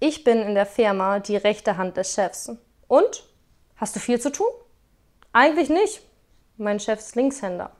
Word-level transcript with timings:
Ich 0.00 0.22
bin 0.22 0.38
in 0.40 0.54
der 0.54 0.66
Firma 0.66 1.18
die 1.18 1.36
rechte 1.36 1.76
Hand 1.76 1.96
des 1.96 2.14
Chefs. 2.14 2.52
Und? 2.86 3.24
Hast 3.76 3.96
du 3.96 4.00
viel 4.00 4.20
zu 4.20 4.30
tun? 4.30 4.46
Eigentlich 5.32 5.70
nicht. 5.70 6.02
Mein 6.56 6.78
Chef 6.78 7.00
ist 7.00 7.16
Linkshänder. 7.16 7.72